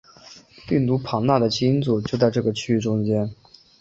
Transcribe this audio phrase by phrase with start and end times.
[0.67, 3.05] 病毒庞大的基因组就在这个区域之中。